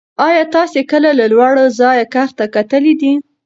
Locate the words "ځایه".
1.79-2.05